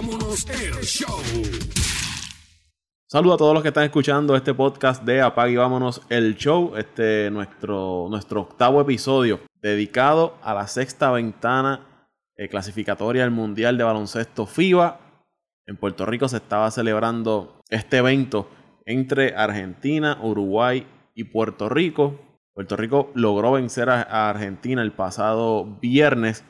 [0.00, 1.20] vámonos el show.
[3.06, 6.74] Saludos a todos los que están escuchando este podcast de Apague y vámonos el show.
[6.74, 13.84] Este nuestro, nuestro octavo episodio dedicado a la sexta ventana eh, clasificatoria del Mundial de
[13.84, 15.00] Baloncesto FIBA.
[15.66, 18.48] En Puerto Rico se estaba celebrando este evento
[18.86, 22.18] entre Argentina, Uruguay y Puerto Rico.
[22.54, 26.42] Puerto Rico logró vencer a Argentina el pasado viernes.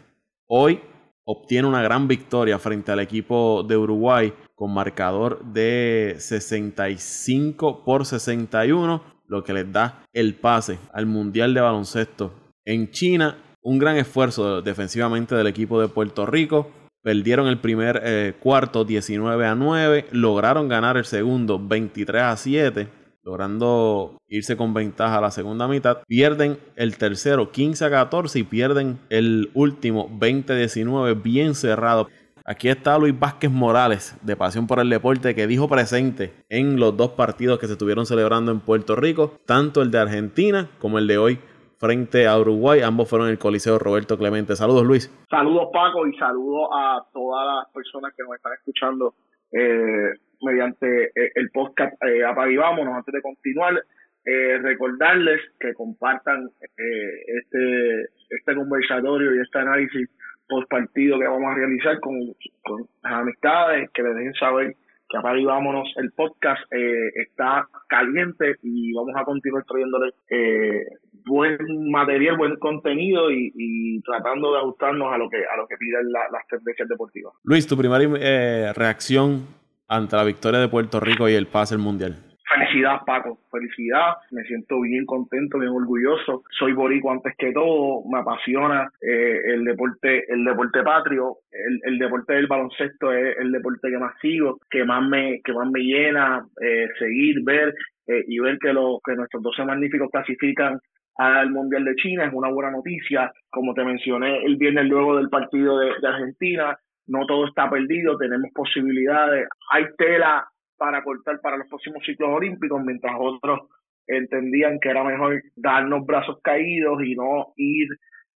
[0.47, 0.81] Hoy
[1.25, 9.03] obtiene una gran victoria frente al equipo de Uruguay con marcador de 65 por 61,
[9.27, 13.39] lo que les da el pase al Mundial de Baloncesto en China.
[13.63, 16.71] Un gran esfuerzo defensivamente del equipo de Puerto Rico.
[17.03, 23.00] Perdieron el primer eh, cuarto 19 a 9, lograron ganar el segundo 23 a 7
[23.23, 25.99] logrando irse con ventaja a la segunda mitad.
[26.07, 32.09] Pierden el tercero 15 a 14 y pierden el último 20 a 19 bien cerrado.
[32.45, 36.97] Aquí está Luis Vázquez Morales de Pasión por el Deporte que dijo presente en los
[36.97, 41.07] dos partidos que se estuvieron celebrando en Puerto Rico, tanto el de Argentina como el
[41.07, 41.39] de hoy
[41.77, 42.81] frente a Uruguay.
[42.81, 44.57] Ambos fueron en el Coliseo Roberto Clemente.
[44.57, 45.15] Saludos Luis.
[45.29, 49.15] Saludos Paco y saludos a todas las personas que nos están escuchando
[49.53, 52.95] eh, mediante eh, el podcast eh, Vámonos.
[52.95, 53.83] Antes de continuar,
[54.25, 60.09] eh, recordarles que compartan eh, este, este conversatorio y este análisis
[60.49, 62.15] post partido que vamos a realizar con,
[62.63, 64.77] con las amistades, que les dejen saber
[65.11, 70.85] que Apague Vámonos, el podcast eh, está caliente y vamos a continuar trayéndole eh,
[71.27, 71.59] buen
[71.91, 76.47] material, buen contenido y, tratando de ajustarnos a lo que a lo que piden las
[76.49, 77.35] tendencias deportivas.
[77.45, 79.60] Luis, tu primera eh, reacción
[79.91, 82.15] ante la victoria de Puerto Rico y el pase al Mundial.
[82.53, 84.15] Felicidad, Paco, felicidad.
[84.31, 86.43] Me siento bien contento, bien orgulloso.
[86.59, 88.03] Soy borico antes que todo.
[88.11, 91.39] Me apasiona eh, el deporte, el deporte patrio.
[91.51, 95.53] El, el, deporte del baloncesto es el deporte que más sigo, que más me, que
[95.53, 97.75] más me llena eh, seguir, ver
[98.07, 100.79] eh, y ver que, lo, que nuestros 12 magníficos clasifican
[101.17, 103.33] al Mundial de China es una buena noticia.
[103.49, 106.77] Como te mencioné el viernes luego del partido de, de Argentina,
[107.11, 109.49] no todo está perdido, tenemos posibilidades.
[109.73, 110.47] Hay tela
[110.79, 113.69] para cortar para los próximos ciclos olímpicos, mientras otros
[114.07, 117.89] entendían que era mejor darnos brazos caídos y no ir,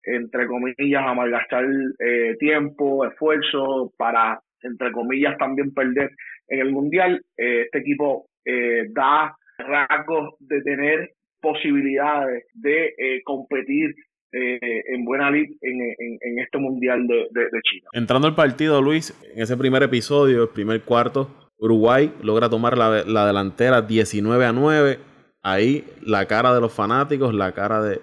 [0.04, 1.66] entre comillas, a malgastar
[2.00, 6.10] eh, tiempo, esfuerzo para, entre comillas, también perder
[6.48, 7.22] en el Mundial.
[7.38, 13.94] Eh, este equipo eh, da rasgos de tener posibilidades de competir
[14.34, 17.88] en buena lid en, este mundial de, de, China.
[17.94, 21.30] Entrando al partido, Luis, en ese primer episodio, el primer cuarto,
[21.64, 25.00] Uruguay logra tomar la, delantera 19 a 9.
[25.44, 28.02] Ahí la cara de los fanáticos, la cara de,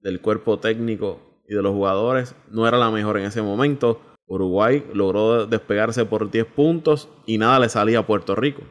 [0.00, 4.00] del cuerpo técnico y de los jugadores no era la mejor en ese momento.
[4.26, 8.62] Uruguay logró despegarse por 10 puntos y nada le salía a Puerto Rico.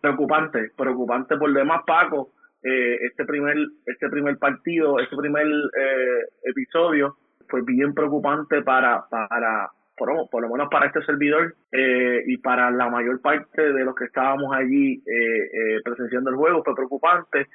[0.00, 2.30] Preocupante, preocupante por demás, Paco.
[2.62, 3.56] Eh, este primer
[3.86, 7.16] este primer partido, este primer eh, episodio
[7.48, 12.88] fue bien preocupante para, para, por, lo menos para este servidor eh, y para la
[12.88, 17.48] mayor parte de los que estábamos allí eh, eh, presenciando el juego fue preocupante.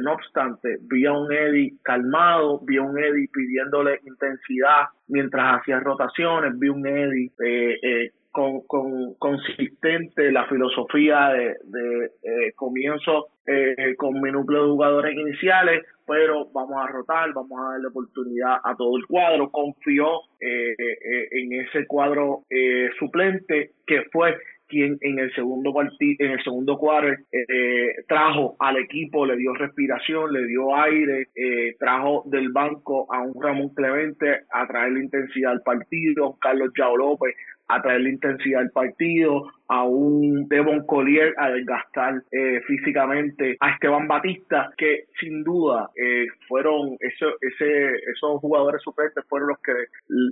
[0.00, 5.80] no obstante, vi a un Eddie calmado, vi a un Eddie pidiéndole intensidad mientras hacía
[5.80, 7.32] rotaciones, vi un Eddie
[8.38, 13.26] con, con, consistente la filosofía de, de comienzo
[13.96, 18.74] con mi núcleo de jugadores iniciales, pero vamos a rotar, vamos a darle oportunidad a
[18.76, 19.50] todo el cuadro.
[19.50, 24.36] Confió eh, eh, en ese cuadro eh, suplente que fue
[24.68, 27.16] quien en el segundo en el segundo cuadro
[28.06, 31.28] trajo al equipo, le dio respiración, le dio aire,
[31.78, 36.98] trajo del banco a un Ramón Clemente a traer la intensidad al partido, Carlos Yao
[36.98, 37.34] López
[37.68, 43.70] a traer la intensidad del partido, a un Devon Collier a desgastar eh, físicamente, a
[43.70, 49.72] Esteban Batista, que sin duda eh, fueron eso, ese, esos jugadores suplentes fueron los que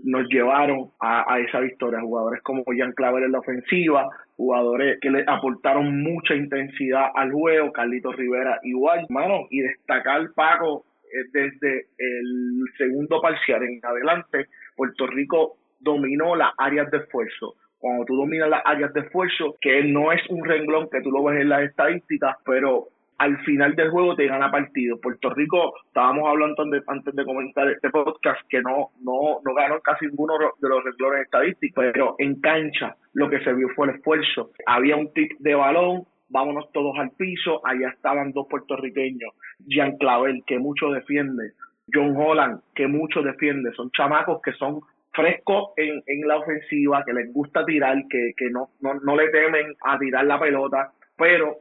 [0.04, 2.00] nos llevaron a, esa victoria.
[2.00, 7.72] Jugadores como Jan Claver en la ofensiva, jugadores que le aportaron mucha intensidad al juego,
[7.72, 15.06] Carlitos Rivera igual, mano, y destacar Paco eh, desde el segundo parcial en adelante, Puerto
[15.06, 17.54] Rico dominó las áreas de esfuerzo.
[17.78, 21.22] Cuando tú dominas las áreas de esfuerzo, que no es un renglón que tú lo
[21.22, 22.88] ves en las estadísticas, pero
[23.18, 25.00] al final del juego te gana partido.
[25.00, 30.06] Puerto Rico, estábamos hablando antes de, comentar este podcast, que no, no, no ganó casi
[30.06, 34.50] ninguno de los renglones estadísticos, pero en cancha lo que se vio fue el esfuerzo.
[34.66, 39.32] Había un tip de balón, vámonos todos al piso, allá estaban dos puertorriqueños,
[39.66, 41.52] Jean Clavel, que mucho defiende,
[41.92, 44.80] John Holland, que mucho defiende, son chamacos que son
[45.16, 49.98] frescos en, la ofensiva, que les gusta tirar, que, no, no, no le temen a
[49.98, 51.56] tirar la pelota, pero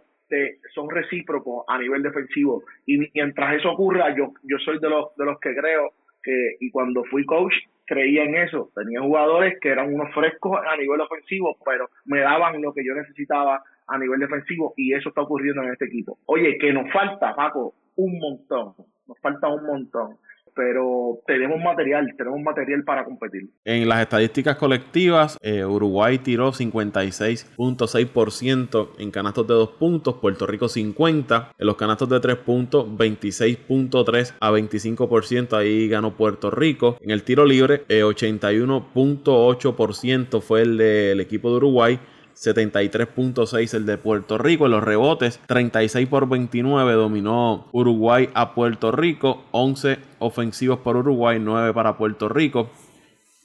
[0.74, 2.64] son recíprocos a nivel defensivo.
[2.86, 6.70] Y mientras eso ocurra, yo, yo soy de los, de los que creo que, y
[6.72, 7.54] cuando fui coach,
[7.86, 8.72] creía en eso.
[8.76, 12.94] Tenía jugadores que eran unos frescos a nivel ofensivo, pero me daban lo que yo
[12.94, 16.18] necesitaba a nivel defensivo y eso está ocurriendo en este equipo.
[16.26, 18.74] Oye, que nos falta, Paco, un montón.
[19.08, 20.18] Nos falta un montón
[20.56, 23.50] pero tenemos material, tenemos material para competir.
[23.66, 30.68] En las estadísticas colectivas, eh, Uruguay tiró 56.6% en canastos de 2 puntos, Puerto Rico
[30.68, 36.98] 50%, en los canastos de 3 puntos 26.3 a 25%, ahí ganó Puerto Rico.
[37.02, 42.00] En el tiro libre, 81.8% eh, fue el del equipo de Uruguay.
[42.36, 44.66] 73.6 el de Puerto Rico.
[44.66, 49.44] En los rebotes, 36 por 29 dominó Uruguay a Puerto Rico.
[49.52, 52.70] 11 ofensivos por Uruguay, 9 para Puerto Rico.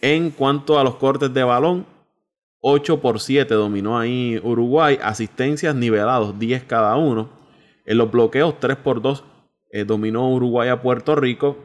[0.01, 1.87] En cuanto a los cortes de balón,
[2.61, 4.99] 8 por 7 dominó ahí Uruguay.
[5.03, 7.31] Asistencias nivelados, 10 cada uno.
[7.87, 9.25] En los bloqueos, 3 por 2
[9.71, 11.57] eh, dominó Uruguay a Puerto Rico.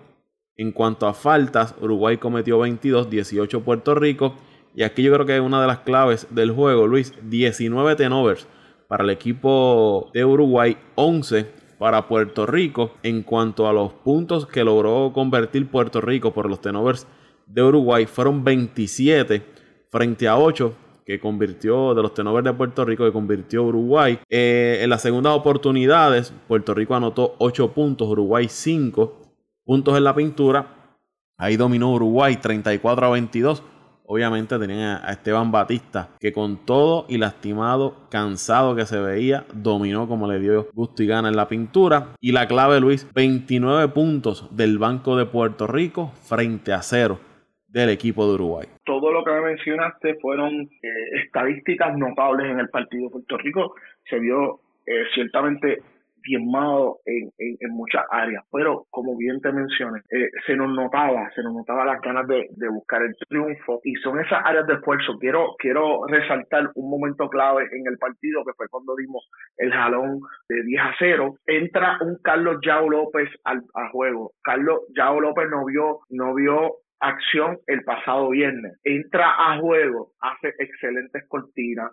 [0.57, 4.35] En cuanto a faltas, Uruguay cometió 22, 18 Puerto Rico.
[4.75, 7.13] Y aquí yo creo que es una de las claves del juego, Luis.
[7.23, 8.45] 19 tenovers
[8.87, 11.49] para el equipo de Uruguay, 11
[11.79, 12.91] para Puerto Rico.
[13.01, 17.07] En cuanto a los puntos que logró convertir Puerto Rico por los tenovers
[17.47, 19.43] de Uruguay, fueron 27
[19.89, 20.75] frente a 8
[21.05, 24.19] que convirtió de los tenovers de Puerto Rico que convirtió Uruguay.
[24.29, 29.21] Eh, en las segundas oportunidades, Puerto Rico anotó 8 puntos, Uruguay 5
[29.63, 30.99] puntos en la pintura.
[31.37, 33.63] Ahí dominó Uruguay 34 a 22
[34.07, 40.07] obviamente tenían a Esteban Batista, que con todo y lastimado, cansado que se veía, dominó
[40.07, 42.13] como le dio gusto y gana en la pintura.
[42.19, 47.19] Y la clave, Luis, 29 puntos del Banco de Puerto Rico frente a cero
[47.67, 48.67] del equipo de Uruguay.
[48.85, 53.09] Todo lo que me mencionaste fueron eh, estadísticas notables en el partido.
[53.09, 53.75] Puerto Rico
[54.09, 55.81] se vio eh, ciertamente
[56.25, 61.43] diezmado en, en, muchas áreas, pero como bien te mencioné, eh, se nos notaba, se
[61.43, 65.17] nos notaba las ganas de, de, buscar el triunfo y son esas áreas de esfuerzo.
[65.19, 70.19] Quiero, quiero resaltar un momento clave en el partido que fue cuando dimos el jalón
[70.49, 71.35] de 10 a 0.
[71.47, 74.31] Entra un Carlos Yao López al, a juego.
[74.41, 78.77] Carlos Yao López no vio, no vio acción el pasado viernes.
[78.83, 81.91] Entra a juego, hace excelentes cortinas,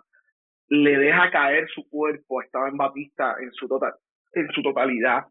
[0.69, 3.93] le deja caer su cuerpo, estaba en Batista en su total,
[4.33, 5.25] en su totalidad,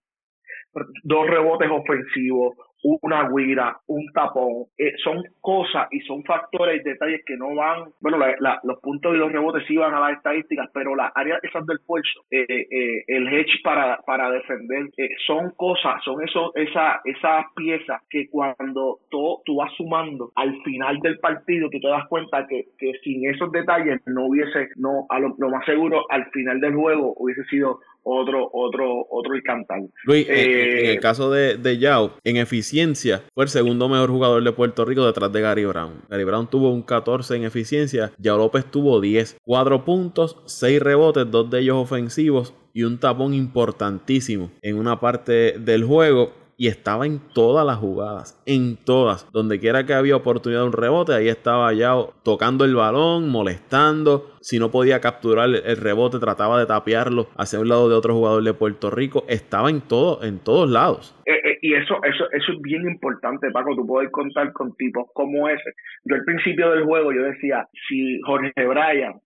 [1.05, 2.57] dos rebotes ofensivos,
[3.03, 7.91] una guira, un tapón, eh, son cosas y son factores y detalles que no van,
[8.01, 8.19] bueno,
[8.65, 11.79] los puntos y los rebotes sí van a las estadísticas, pero las áreas esas del
[11.79, 14.89] esfuerzo, eh, eh, el hedge para, para defender,
[15.27, 20.99] son cosas, son eso, esa, esas piezas que cuando todo, tú vas sumando al final
[21.01, 22.65] del partido, tú te das cuenta que,
[23.05, 27.45] sin esos detalles no hubiese, no, a lo más seguro, al final del juego hubiese
[27.45, 29.81] sido otro, otro, otro cantar.
[30.05, 34.43] Luis, en, el eh, caso de, de Yao, en eficiencia, fue el segundo mejor jugador
[34.43, 36.03] de Puerto Rico detrás de Gary Brown.
[36.09, 41.31] Gary Brown tuvo un 14 en eficiencia, Yao López tuvo 10, 4 puntos, 6 rebotes,
[41.31, 47.07] 2 de ellos ofensivos y un tapón importantísimo en una parte del juego y estaba
[47.07, 49.31] en todas las jugadas, en todas.
[49.33, 54.31] Donde quiera que había oportunidad de un rebote, ahí estaba ya tocando el balón, molestando.
[54.41, 58.43] Si no podía capturar el rebote, trataba de tapearlo hacia un lado de otro jugador
[58.43, 59.25] de Puerto Rico.
[59.29, 61.15] Estaba en todo, en todos lados.
[61.27, 63.75] Eh, eh, y eso, eso, eso es bien importante, Paco.
[63.75, 65.73] Tú puedes contar con tipos como ese.
[66.05, 69.21] Yo al principio del juego yo decía, si Jorge Bryan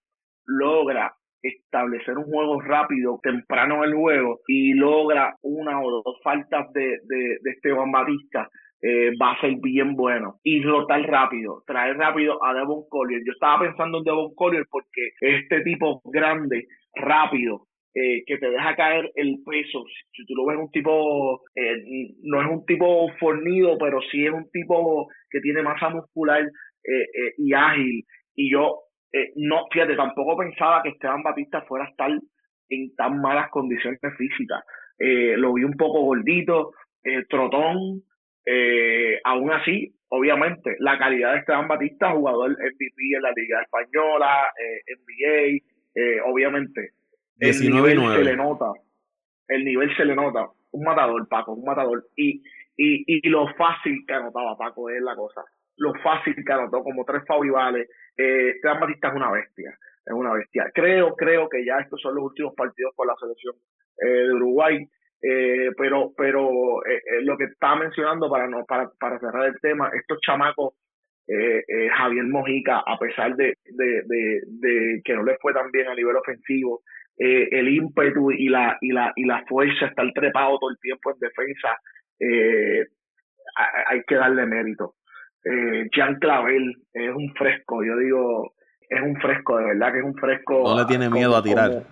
[0.47, 1.15] logra
[1.49, 7.39] establecer un juego rápido temprano el juego y logra una o dos faltas de, de,
[7.43, 8.49] de Esteban Batista,
[8.83, 10.37] eh, va a ser bien bueno.
[10.45, 13.23] Y rotar rápido, traer rápido a Devon Collier.
[13.25, 17.63] Yo estaba pensando en Devon Collier porque este tipo grande, rápido,
[17.95, 19.85] eh, que te deja caer el peso.
[20.13, 21.83] Si tú lo ves un tipo, eh,
[22.23, 26.45] no es un tipo fornido, pero sí es un tipo que tiene masa muscular
[27.39, 28.05] y ágil.
[28.37, 32.11] Y yo eh, no, fíjate, tampoco pensaba que Esteban Batista fuera a estar
[32.69, 34.65] en tan malas condiciones físicas.
[34.99, 36.73] Eh, lo vi un poco gordito,
[37.05, 38.03] eh, trotón,
[39.25, 44.53] aún así, obviamente, la calidad de Esteban Batista, jugador MVP en la Liga Española,
[44.87, 46.91] NBA, obviamente,
[47.41, 48.67] el nivel se le nota,
[49.49, 52.43] el nivel se le nota, un matador, Paco, un matador, y,
[52.77, 55.43] y, y lo fácil que anotaba Paco es la cosa,
[55.77, 60.33] lo fácil que anotó, como tres favivales, eh, Esteban Batista es una bestia, es una
[60.33, 60.71] bestia.
[60.75, 63.55] Creo, creo que ya estos son los últimos partidos con la selección
[64.03, 64.87] eh, de Uruguay,
[65.23, 69.91] eh, pero, pero eh, lo que estaba mencionando para no, para, para cerrar el tema,
[69.95, 70.75] estos chamacos
[71.29, 76.83] Javier Mojica, a pesar de, de, que no le fue tan bien a nivel ofensivo,
[77.17, 81.19] el ímpetu y la, y, la, y la fuerza, estar trepado todo el tiempo en
[81.19, 81.77] defensa,
[83.89, 84.95] hay que darle mérito.
[85.95, 88.53] Jean Clavel es un fresco, yo digo,
[88.89, 90.63] es un fresco, de verdad que es un fresco.
[90.65, 91.83] No le tiene miedo a tirar.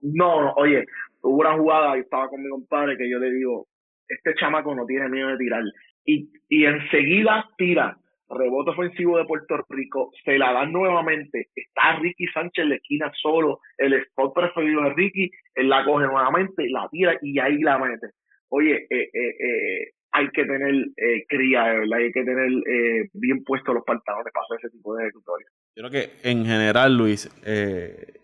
[0.00, 0.84] no, oye,
[1.22, 3.66] hubo una jugada, y estaba con mi compadre, que yo le digo,
[4.08, 5.62] este chamaco no tiene miedo de tirar.
[6.04, 7.96] Y, y enseguida tira,
[8.30, 13.12] rebote ofensivo de Puerto Rico, se la dan nuevamente, está Ricky Sánchez en la esquina
[13.20, 17.78] solo, el spot preferido de Ricky, él la coge nuevamente, la tira y ahí la
[17.78, 18.08] mete.
[18.50, 23.44] Oye, eh, eh, eh, hay que tener eh, cría, verdad, hay que tener eh, bien
[23.44, 25.50] puestos los pantalones para hacer ese tipo de ejecutorias.
[25.76, 28.14] Yo creo que en general, Luis, eh,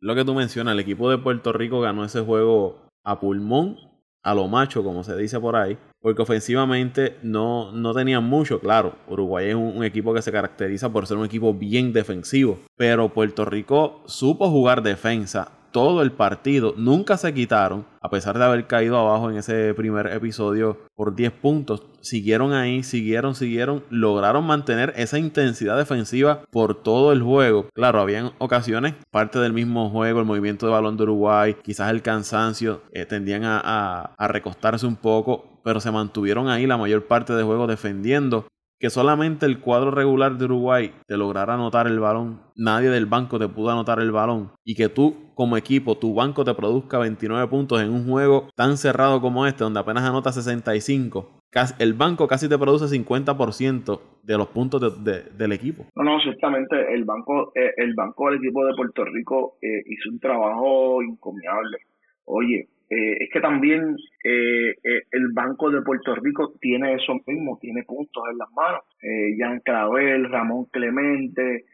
[0.00, 3.76] lo que tú mencionas, el equipo de Puerto Rico ganó ese juego a pulmón,
[4.22, 8.94] a lo macho, como se dice por ahí, porque ofensivamente no, no tenían mucho, claro.
[9.08, 13.44] Uruguay es un, equipo que se caracteriza por ser un equipo bien defensivo, pero Puerto
[13.44, 18.96] Rico supo jugar defensa todo el partido, nunca se quitaron, a pesar de haber caído
[18.96, 21.82] abajo en ese primer episodio por 10 puntos.
[22.00, 27.66] Siguieron ahí, siguieron, siguieron, lograron mantener esa intensidad defensiva por todo el juego.
[27.74, 32.02] Claro, habían ocasiones, parte del mismo juego, el movimiento de balón de Uruguay, quizás el
[32.02, 37.46] cansancio, eh, tendían a recostarse un poco, pero se mantuvieron ahí la mayor parte del
[37.46, 38.46] juego defendiendo
[38.84, 43.38] que solamente el cuadro regular de Uruguay te lograra anotar el balón, nadie del banco
[43.38, 47.48] te pudo anotar el balón, y que tú como equipo, tu banco te produzca 29
[47.48, 51.40] puntos en un juego tan cerrado como este, donde apenas anota 65,
[51.78, 55.86] el banco casi te produce 50% de los puntos del equipo.
[55.96, 60.10] No, no, ciertamente el banco, eh, el banco del equipo de Puerto Rico eh, hizo
[60.10, 61.78] un trabajo encomiable.
[62.26, 67.58] Oye, eh, es que también eh, eh, el Banco de Puerto Rico tiene eso mismo,
[67.60, 68.82] tiene puntos en las manos.
[69.02, 71.64] Eh, Jan Clavel, Ramón Clemente,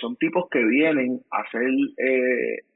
[0.00, 1.68] son tipos que vienen a hacer,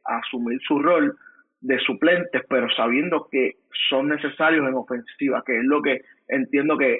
[0.04, 1.16] a asumir su rol
[1.62, 3.52] de suplentes, pero sabiendo que
[3.88, 6.98] son necesarios en ofensiva, que es lo que entiendo que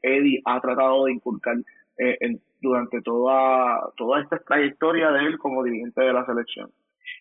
[0.00, 1.56] Eddie ha tratado de inculcar
[2.62, 6.70] durante toda, toda esta trayectoria de él como dirigente de la selección.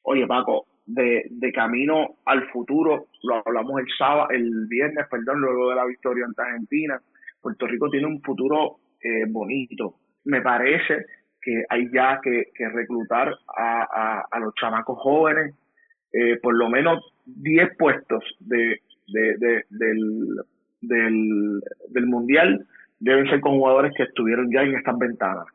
[0.03, 5.69] Oye, Paco, de, de camino al futuro, lo hablamos el sábado, el viernes, perdón, luego
[5.69, 7.01] de la victoria ante Argentina.
[7.41, 9.95] Puerto Rico tiene un futuro eh, bonito.
[10.25, 11.05] Me parece
[11.41, 15.55] que hay ya que, que reclutar a, a, los chamacos jóvenes,
[16.13, 20.41] eh, por lo menos 10 puestos de, de, de, del,
[20.81, 22.65] del, del Mundial
[22.99, 25.45] deben ser con jugadores que estuvieron ya en estas ventanas.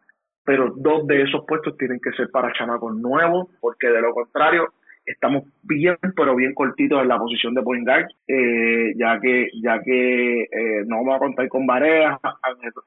[0.44, 4.72] Pero dos de esos puestos tienen que ser para chamacos nuevos, porque de lo contrario
[5.06, 9.80] estamos bien, pero bien cortitos en la posición de point guard, eh, ya que ya
[9.82, 12.18] que eh, no vamos a contar con Barea,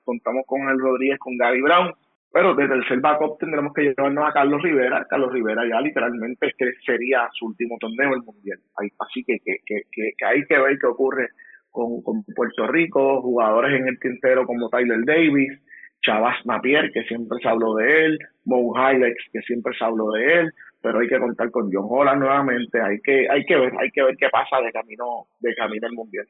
[0.03, 1.93] contamos con el Rodríguez, con Gaby Brown,
[2.31, 5.05] pero desde el tercer backup tendremos que llevarnos a Carlos Rivera.
[5.09, 8.59] Carlos Rivera ya literalmente este sería su último torneo el mundial.
[8.99, 11.29] Así que, que, que, que, hay que ver qué ocurre
[11.71, 15.59] con, con Puerto Rico, jugadores en el tintero como Tyler Davis,
[16.01, 20.41] Chavas Napier, que siempre se habló de él, Mo Hilex, que siempre se habló de
[20.41, 20.51] él,
[20.81, 24.03] pero hay que contar con John Holland nuevamente, hay que, hay que ver, hay que
[24.03, 26.27] ver qué pasa de camino, de camino al mundial.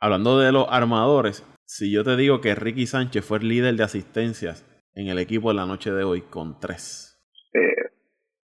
[0.00, 3.84] Hablando de los armadores, si yo te digo que Ricky Sánchez fue el líder de
[3.84, 7.18] asistencias en el equipo de la noche de hoy con tres.
[7.54, 7.90] Eh,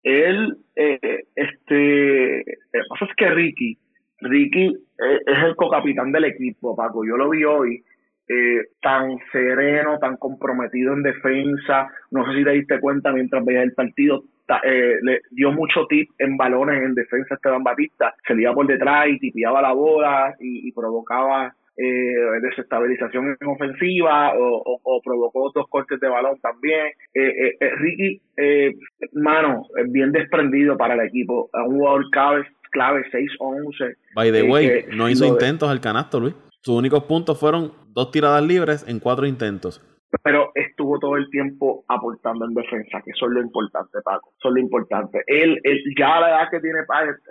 [0.03, 2.39] él, eh, este,
[2.73, 3.79] lo que pasa es que Ricky,
[4.21, 7.05] Ricky eh, es el co-capitán del equipo, Paco.
[7.07, 7.83] Yo lo vi hoy
[8.30, 11.88] eh, tan sereno, tan comprometido en defensa.
[12.12, 14.22] No sé si te diste cuenta mientras veías el partido,
[14.64, 18.14] eh, le dio mucho tip en balones en defensa a Esteban Batista.
[18.26, 24.32] Se le iba por detrás y tipiaba la bola y, provocaba eh, desestabilización en ofensiva
[24.37, 26.87] o, provocó dos cortes de balón también.
[27.14, 28.20] Eh, eh Ricky,
[29.14, 31.50] mano, bien desprendido para el equipo.
[31.52, 33.96] Un jugador clave, clave 6-11.
[34.14, 36.34] By the way, no hizo intentos al canasto, Luis.
[36.62, 39.83] Sus únicos puntos fueron dos tiradas libres en cuatro intentos.
[40.25, 44.33] Pero estuvo todo el tiempo aportando en defensa, que eso es lo importante, Paco.
[44.38, 45.23] Eso es lo importante.
[45.26, 46.81] Él, él ya a la edad que tiene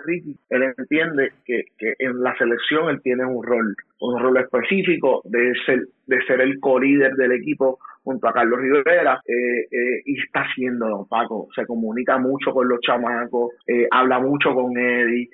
[0.05, 5.21] Ricky, él entiende que, que en la selección él tiene un rol, un rol específico
[5.25, 10.19] de ser, de ser el co-líder del equipo junto a Carlos Rivera eh, eh, y
[10.19, 11.49] está haciendo Paco.
[11.53, 15.29] Se comunica mucho con los chamacos, eh, habla mucho con Eddie.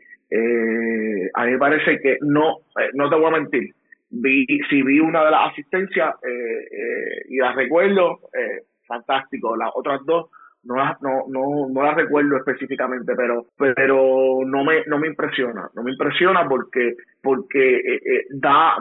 [1.33, 2.57] a mí me parece que no,
[2.95, 3.73] no te voy a mentir,
[4.21, 9.55] vi, si vi una de las asistencias eh, eh, y las recuerdo, eh, fantástico.
[9.55, 10.29] Las otras dos
[10.63, 15.69] no las, no, no, no las recuerdo específicamente, pero, pero no me, no me impresiona.
[15.75, 18.75] No me impresiona porque, porque da,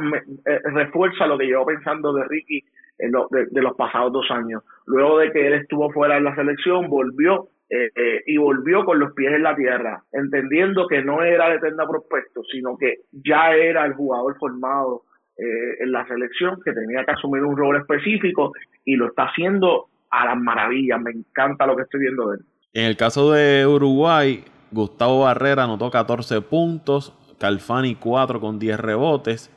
[0.73, 2.65] refuerza lo que llevo pensando de Ricky
[2.99, 4.63] de, los pasados dos años.
[4.87, 8.99] Luego de que él estuvo fuera de la selección, volvió eh, eh, y volvió con
[8.99, 13.55] los pies en la tierra, entendiendo que no era de eterno prospecto, sino que ya
[13.55, 15.03] era el jugador formado
[15.37, 18.53] eh, en la selección, que tenía que asumir un rol específico
[18.85, 21.01] y lo está haciendo a las maravillas.
[21.01, 22.45] Me encanta lo que estoy viendo de él.
[22.73, 29.51] En el caso de Uruguay, Gustavo Barrera anotó 14 puntos, Calfani 4 con 10 rebotes,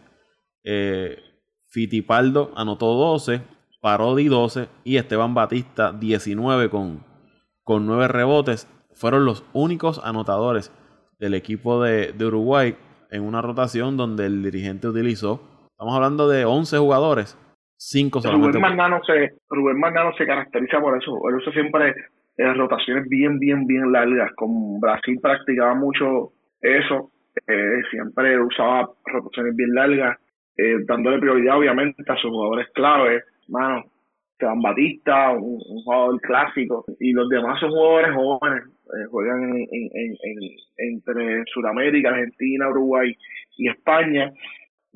[0.64, 1.18] eh,
[1.70, 3.42] Fitipaldo anotó 12,
[3.82, 7.04] Parodi 12 y Esteban Batista 19 con,
[7.64, 8.68] con 9 rebotes.
[8.94, 10.72] Fueron los únicos anotadores
[11.20, 12.76] del equipo de, Uruguay
[13.12, 15.42] en una rotación donde el dirigente utilizó,
[15.78, 17.38] estamos hablando de 11 jugadores,
[17.78, 18.58] 5 solamente.
[18.58, 19.78] Rubén Magnano se, Rubén
[20.18, 21.94] se caracteriza por eso, él usa siempre
[22.36, 24.32] eh, rotaciones bien, bien, bien largas.
[24.36, 26.32] Con Brasil practicaba mucho
[26.62, 27.12] eso,
[27.46, 30.18] eh, siempre usaba rotaciones bien largas
[30.58, 33.84] eh, dándole prioridad obviamente a sus jugadores clave, mano,
[34.32, 40.18] Esteban Batista, un, jugador clásico, y los demás son jugadores jóvenes, eh, juegan en,
[40.78, 43.16] entre Sudamérica, Argentina, Uruguay
[43.58, 44.34] y España.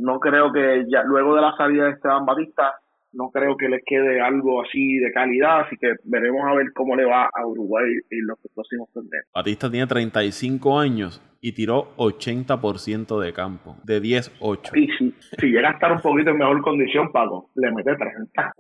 [0.02, 2.74] No creo que ya luego de la salida de Esteban Batista
[3.14, 6.96] no creo que les quede algo así de calidad, así que veremos a ver cómo
[6.96, 9.26] le va a Uruguay en los próximos torneos.
[9.34, 14.70] Batista tiene 35 años y tiró 80% de campo, de 10-8.
[14.74, 15.16] Sí, sí.
[15.40, 18.54] Si llega a estar un poquito en mejor condición, Paco, le mete 30,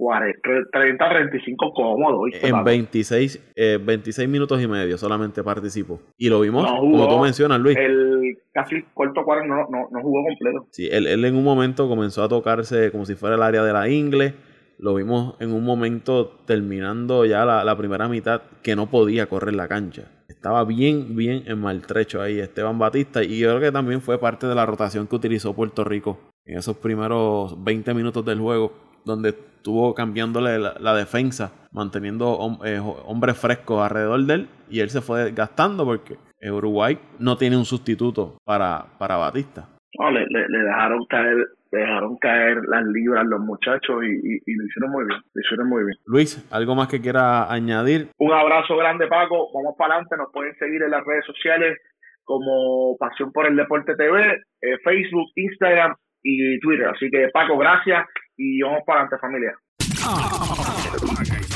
[0.71, 2.23] 30 35 cómodo.
[2.41, 3.53] En 26,
[3.85, 6.01] 26 eh, minutos y medio solamente participó.
[6.17, 7.77] Y lo vimos, como tú mencionas, Luis.
[7.77, 10.67] El casi cuarto cuarto no, no, no jugó completo.
[10.71, 13.73] Sí, él, él en un momento comenzó a tocarse como si fuera el área de
[13.73, 14.33] la ingle
[14.81, 19.67] lo vimos en un momento terminando ya la, primera mitad que no podía correr la
[19.67, 20.05] cancha.
[20.27, 24.47] Estaba bien, bien en maltrecho ahí Esteban Batista y yo creo que también fue parte
[24.47, 28.73] de la rotación que utilizó Puerto Rico en esos primeros 20 minutos del juego
[29.05, 35.01] donde estuvo cambiándole la, defensa, manteniendo eh, hombres frescos alrededor de él y él se
[35.01, 36.17] fue gastando porque
[36.50, 39.67] Uruguay no tiene un sustituto para, para Batista.
[39.99, 41.38] No, le, le, dejaron caer
[41.71, 45.97] dejaron caer las libras los muchachos y, lo hicieron muy bien, lo hicieron muy bien.
[46.05, 48.10] Luis, ¿algo más que quiera añadir?
[48.17, 51.77] Un abrazo grande Paco, vamos para adelante, nos pueden seguir en las redes sociales
[52.23, 56.88] como Pasión por el Deporte TV, eh, Facebook, Instagram y Twitter.
[56.88, 58.05] Así que Paco, gracias
[58.38, 59.53] y vamos para adelante familia.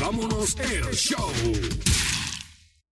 [0.01, 2.04] vámonos el show.